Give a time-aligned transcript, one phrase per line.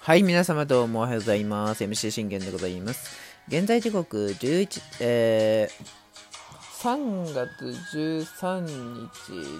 [0.00, 1.84] はい、皆様どうもおはようございます。
[1.84, 3.10] MC 信玄でございます。
[3.46, 6.00] 現在時刻11、えー、
[6.82, 7.64] 3月
[7.94, 8.60] 13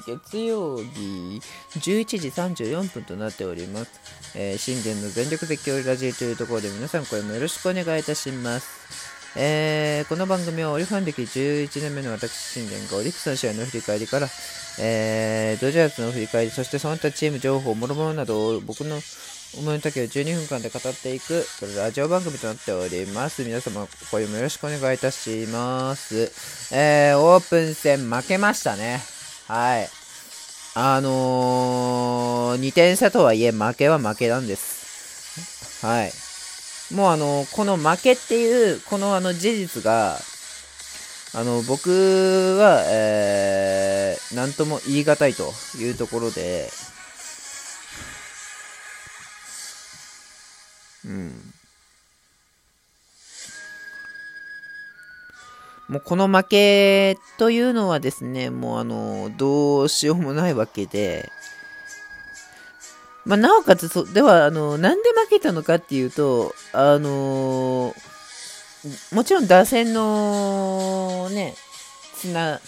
[0.06, 1.38] 日月曜日
[1.74, 2.28] 11時
[2.64, 4.32] 34分となっております。
[4.34, 9.09] えー、信玄の全力絶叫ラジオというところで皆さんこれもよろしくお願いいたします。
[9.36, 14.26] えー、この番組はオリファン歴11年目の私信玄がオリックスの試合の振り返りから、
[14.80, 18.98] えー、ドジャースの振り返り、そしてその他チーム情報、もろもろなどを僕の
[19.56, 23.44] 思いの丈を12分間で語っていく、これラジオ番組となっております。
[23.44, 26.32] 皆様、これもよろしくお願いいたします。
[26.74, 29.00] えー、オープン戦負けましたね。
[29.46, 29.88] はい。
[30.74, 35.86] あのー、2点差とはいえ負けは負けなんです。
[35.86, 36.29] はい。
[36.92, 40.18] もうあの、この負けっていう、このあの事実が、
[41.32, 41.90] あの、僕
[42.58, 46.68] は、えー、なんとも言い難いというところで、
[51.04, 51.32] うん。
[55.88, 61.30] もうこの負けというのはですね、もうあの、どうしようもないわけで、
[63.30, 67.94] まあ、なおかつそ、では、あの、なんで負けたのかっていうと、あの
[69.12, 71.54] もちろん打線のね、
[72.16, 72.60] つな、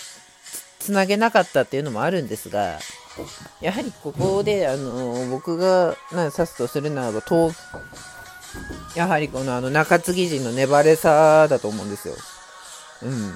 [0.79, 2.79] つなげなかったっていうのもあるんですが、
[3.61, 7.23] やはりここで、あの僕がな指すとするならば、
[8.95, 12.15] やはりこのあの中継ぎ陣の粘れさだと思うんですよ。
[13.03, 13.35] うん。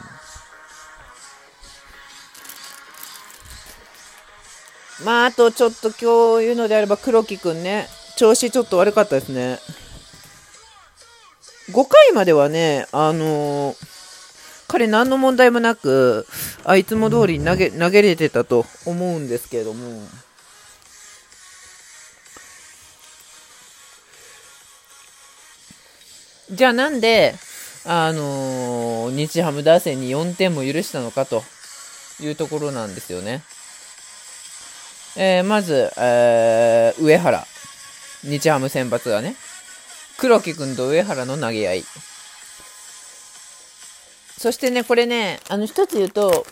[5.05, 9.58] まあ、あとちょっと今日言うのであれば黒木くんね、調子ちょっと悪かったですね。
[11.70, 13.77] 5回まではね、あのー、
[14.69, 16.27] 彼何の問題もなく、
[16.64, 20.00] あいつも通りに投げ、投げれてたと思うんですけれども、
[26.50, 27.34] じゃあなんで、
[27.84, 31.43] あのー、日ハム打線に4点も許したのかと
[32.20, 33.43] いうところなんですよね。
[35.16, 37.47] えー、まず、えー、上原。
[38.22, 39.37] 日ハム先発がね。
[40.19, 41.84] 黒木君と上原の投げ合い。
[44.38, 46.47] そしてね、これね、あの、一つ言うと、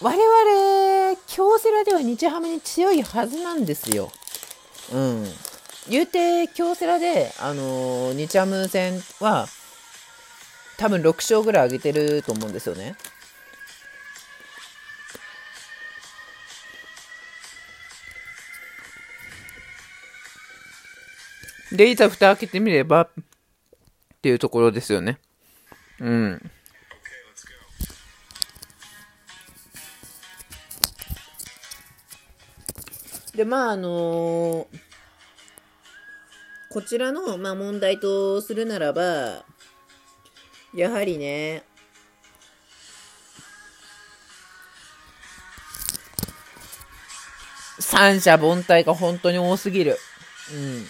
[0.00, 4.12] 我々、京セラでは日ハムに強いはずなんですよ。
[4.92, 5.24] うん。
[5.88, 9.48] 言うて、京セラで、あのー、日ハム戦は、
[10.76, 12.96] 多分6勝ぐらい上げてると思うんですよね。
[21.74, 23.10] で、いざ蓋開けてみれば、っ
[24.22, 25.18] ていうところですよね。
[26.00, 26.50] うん。
[33.34, 34.84] で、まあ、あのー
[36.74, 39.44] こちらの、まあ、問題とするならば、
[40.74, 41.62] やはりね、
[47.78, 49.96] 三者凡退が本当に多すぎる。
[50.52, 50.84] うん。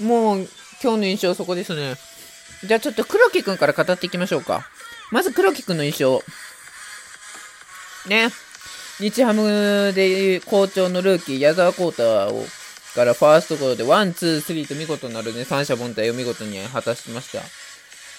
[0.00, 0.48] もう、
[0.82, 1.94] 今日の印象そこですね。
[2.64, 4.66] じゃあちょっと黒木くんから語っていきましょうか。
[5.10, 6.22] まず黒木くんの印象。
[8.08, 8.28] ね。
[8.98, 12.46] 日ハムで好調のルーキー、矢澤宏太を
[12.94, 17.42] からファーストゴロでワン、ツー、スリーと見事なるね、三者凡退を見事に果たしました。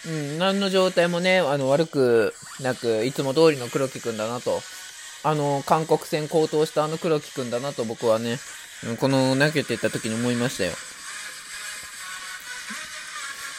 [0.08, 4.62] うん、何の状態もね、あの、悪くなく、いつも通りの黒木くんだなと。
[5.24, 8.38] あの、韓国戦高騰したあの黒木くんだなと僕はね、
[9.00, 10.74] この投げてた時に思いましたよ。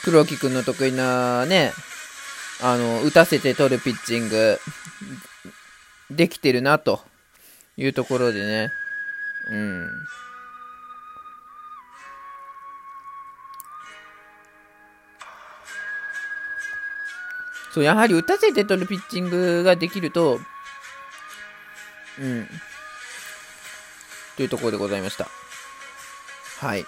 [0.04, 1.72] 黒木くんの得意なね、
[2.60, 4.59] あの、打たせて取るピッチング、
[6.10, 7.00] できてるなと
[7.76, 8.70] いうところでね、
[9.50, 9.91] うん。
[17.72, 20.41] そう、やはり打たせて取るピッチングができると、
[22.19, 22.48] うん、
[24.36, 25.28] というところでございました。
[26.60, 26.84] はい。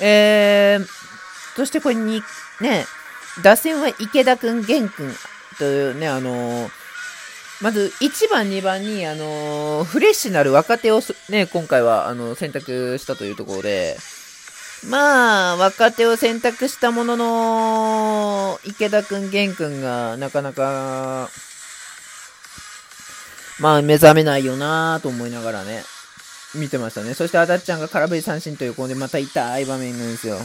[0.00, 0.86] えー、
[1.56, 2.22] そしてこれに、
[2.60, 2.86] ね、
[3.42, 5.14] 打線は池田君、源君
[5.58, 6.70] というね、あのー、
[7.60, 13.96] まず1番、2番に、あのー、フレッシュなる若手をね、今回はあの選択したというところで、
[14.86, 21.28] まあ、若手を選択したものの、池田くん、玄くんがなかなか、
[23.58, 25.82] まあ、目覚めないよなと思いながらね、
[26.54, 27.14] 見てましたね。
[27.14, 30.38] そして、あだっちゃんが空振り三振という、ここでまた痛い場面なんですよ。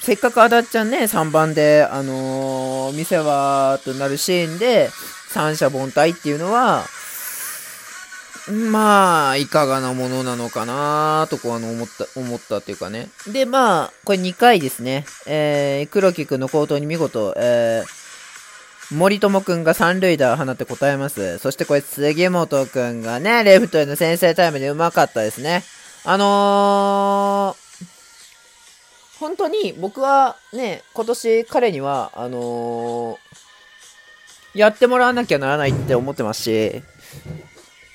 [0.00, 4.88] せっかくあだっちゃんね、3番で、あのー、店はとなるシーンで、
[5.30, 6.84] 三者凡退っていうのは、
[8.48, 13.08] まあ、いかがなものなのかなとこは思った、思ったっていうかね。
[13.26, 15.04] で、まあ、これ2回ですね。
[15.26, 18.05] えー、黒木くんの口頭に見事、えー、
[18.92, 21.38] 森友くんが三塁打を放って答えます。
[21.38, 25.64] そしてこれ杉本くんがね、レフトへの先制タイムでうまかったですね。
[26.04, 36.82] あのー、本当に僕はね、今年彼には、あのー、やってもらわなきゃならないって思ってますし、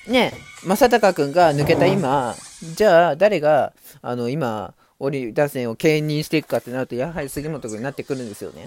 [0.06, 0.34] ね、
[0.64, 2.36] 正隆君が抜けた今、
[2.74, 3.72] じゃあ誰が、
[4.02, 8.66] あの、今、オリ打線を牽引していくかってなると、やはり杉本君になってくるんですよね。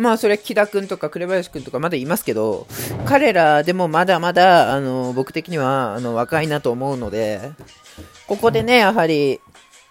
[0.00, 2.66] まあ、それは木田君とか紅林君とかまだいますけど、
[3.04, 7.52] 彼らでもまだまだ、あの、僕的には、あの、若いなと思うので、
[8.26, 9.40] ここでね、やはり、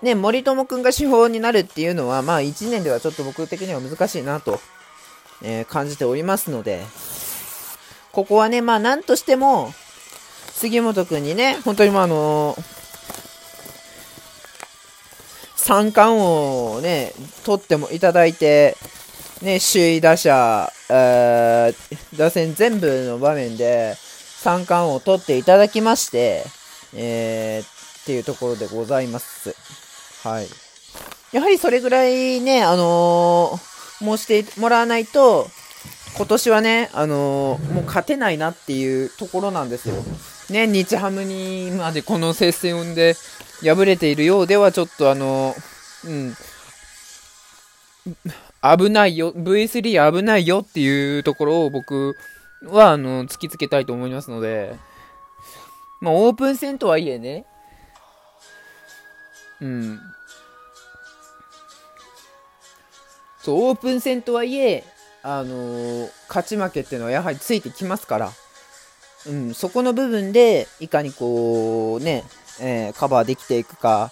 [0.01, 4.59] ね、森友君が主砲になるっていうのは、まあ、1年ではちょっと僕的には難しいなと、
[5.43, 6.81] えー、感じておりますので、
[8.11, 9.71] ここはね、まあ、なんとしても、
[10.53, 12.63] 杉本くんにね、本当にまあ、あのー、
[15.55, 17.13] 三冠王をね、
[17.45, 18.75] 取ってもいただいて、
[19.41, 26.43] ね、首位打者、打線全部の場面で三冠を取っていただきまして、
[26.93, 29.55] えー、っていうところでございます。
[30.27, 30.47] はい。
[31.31, 35.47] やはりそれぐらいね、あのー、申してもらわないと、
[36.17, 39.95] 今年はね、あのー、もう勝てないなっていうところなんですよ。
[40.49, 43.15] ね、日ハムにまでこの接戦で
[43.61, 46.35] 敗れているようでは、ちょっとあのー、うん、
[48.61, 52.15] 危ないよ、V3 危ないよっていうところを僕
[52.63, 54.75] は、あの、突きつけたいと思いますので、
[56.01, 57.45] まあ、オープン戦とはいえね、
[59.61, 59.99] うん。
[63.41, 64.83] そう、オープン戦とはいえ、
[65.23, 68.31] あのー、勝ち負けっていうのはやはりついてきますから、
[69.27, 72.23] うん、そこの部分でいかにこうね、
[72.61, 74.11] えー、カバーできていくか、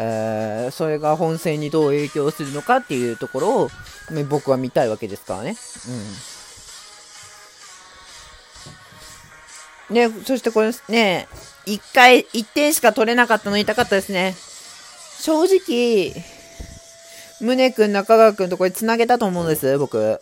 [0.00, 3.70] えー、それが本戦にどう影響するのかっていうところを、
[4.28, 5.56] 僕は見たいわけですからね。
[9.90, 9.94] うん。
[9.94, 11.26] ね、そしてこれね、
[11.66, 14.36] 1回、1点しか取れなかったの痛かったですね。
[15.20, 16.14] 正直、
[17.40, 20.20] 宗君、中川君とこれ繋げたと思うんです、僕。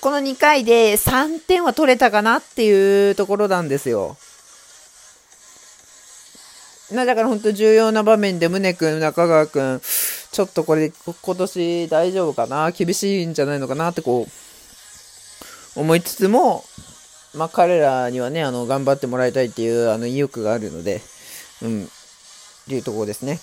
[0.00, 4.16] この2回で3点は取れたかなっていうところなんですよ。
[6.92, 9.80] なだから本当重要な場面で宗君、中川君、
[10.32, 10.92] ちょっとこれ
[11.22, 12.70] 今年大丈夫かな？
[12.72, 14.26] 厳しいんじゃないのかなってこ
[15.76, 16.64] う思いつつも、
[17.36, 21.00] まあ彼らにはね、あの頑張ってもらいたいっていうあの意欲があるので、
[21.62, 21.86] うん、っ
[22.66, 23.38] ていうところですね。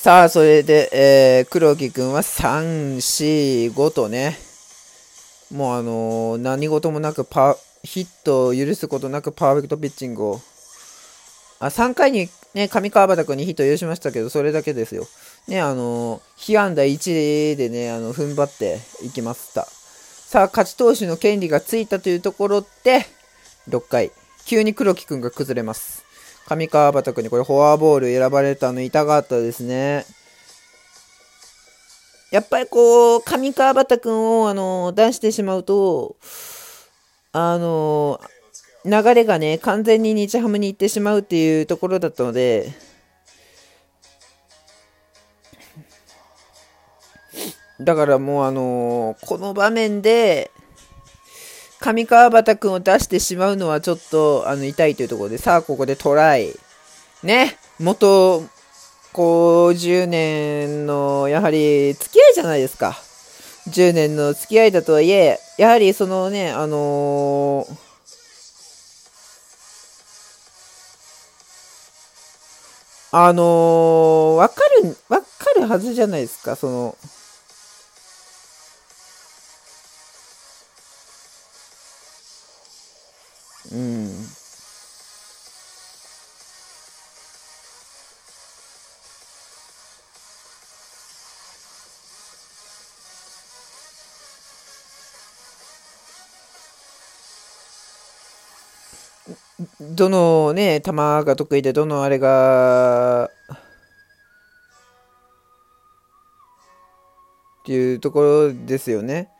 [0.00, 4.38] さあ、それで、えー、黒木くんは3、4、5とね、
[5.52, 10.40] もうあのー、何事もなくパヒットを許すことなくパーフェクトピッチングを。
[11.60, 15.06] あ、3回にね、上川端君にヒット許しましたけど、それだけですよ。
[15.48, 19.66] ね、あのー、被安打1でね、あの、踏ん張っていきました。
[19.66, 23.06] さあ、勝ち投手の権利がついたというところで、
[23.68, 24.12] 6回、
[24.46, 26.04] 急に黒木くんが崩れます。
[26.46, 30.06] 上川端君にこれフォアボール選ばれたの痛かったですね。
[32.30, 36.16] やっぱりこう、上川端君をあの出してしまうと、
[37.32, 38.20] あの、
[38.84, 42.72] 流れがね、完全に日ハムに行ってしまうっていうところだったので、
[47.80, 50.50] だからもうあのこの場面で、
[51.80, 56.52] 上川端君を出してしまうのはちょっとあの痛いというところで、さあここでトライ。
[57.22, 58.44] ね、元、
[59.14, 62.98] こう、10年の、やはり、付き合いじゃないですか。
[63.68, 67.83] 10年の付き合いだとはいえ、やはりそのね、あのー、
[73.16, 76.98] あのー、わかる、わかるはずじゃないですか、その、
[83.72, 84.36] うん。
[99.80, 103.30] どのね、球が得意で、どのあれが、
[107.64, 109.30] っていうところですよね。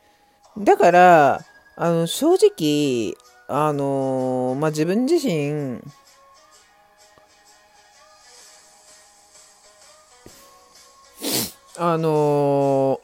[0.56, 1.44] だから、
[1.76, 3.16] あの、正直、
[3.48, 5.80] あのー、まあ、自分自身、
[11.76, 13.03] あのー、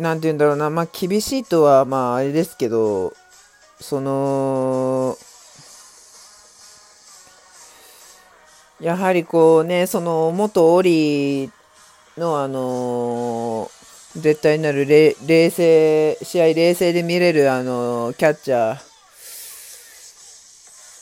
[0.00, 3.12] なんて言うんだろうな、まあ、厳しいとは、まあ、あれですけど、
[3.80, 5.16] その、
[8.80, 11.50] やはりこうね、その元オリ
[12.16, 15.14] のあのー、絶対なる冷
[15.50, 18.90] 静、試合冷静で見れるあのー、キャッチャー、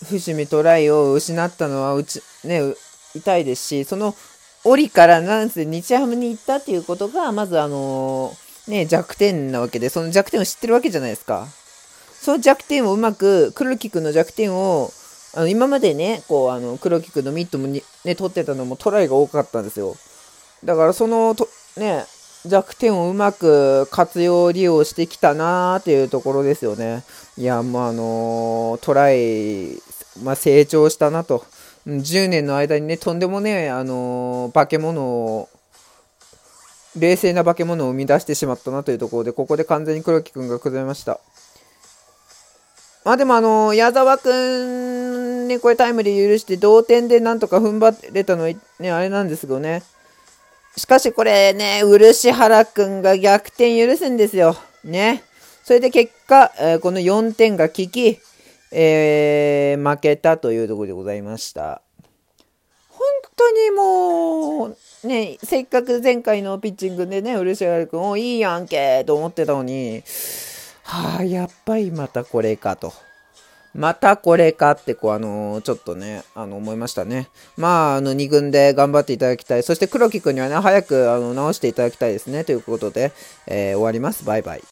[0.04, 2.74] 伏見トライを失ったのはうち、ね、
[3.14, 4.16] 痛いですし、その
[4.64, 11.48] オリからなんせ日ハムに行ったっていうことが、まずあのー、ね、弱点なわけで、その弱点を知ってるわけじゃないですか。
[12.20, 14.92] その弱点をうまく、黒木君の弱点を
[15.34, 19.96] あの今までね、こう、あの、黒木君のミットもに、ね、取ってたのもトライが多かったんですよ。
[20.64, 22.04] だからそのと、ね、
[22.46, 27.04] 弱点をうまく活用利用してきたなーっていうところですよね。
[27.36, 29.76] いや、もうあのー、トライ、
[30.22, 31.44] まあ、成長したなと。
[31.86, 35.48] 10年の間にね、とんでもね、あのー、化け物を、
[36.96, 41.20] 冷静な化け物を生み出してしまったなというところで、ここで完全に黒木君が崩れました。
[43.04, 49.82] まあでもあの、矢沢くんにこれタイムリー許して同点でなんとか踏ん張れたのはね、あれなんですけどね。
[50.76, 54.56] しかしこれね、漆原くんが逆転許すんですよ。
[54.84, 55.22] ね。
[55.64, 58.18] それで結果、えー、この4点が効き、
[58.72, 61.82] えー、負けたというところでございました。
[63.38, 70.02] 本当にもう、ね、せっかく前回のピッチングでね、漆原くん、おいいやんけと思ってたのに、
[70.82, 72.92] はあ、やっぱりまたこれかと。
[73.74, 77.28] またこれかって、こう、あのー、ちょっとね、あの、思いましたね。
[77.56, 79.62] まあ、あの、2軍で頑張っていただきたい。
[79.62, 82.42] そして黒木くんにはね、早く、あの、直していただきたいですね。
[82.42, 83.12] ということで、
[83.46, 84.24] えー、終わります。
[84.24, 84.62] バイバイ。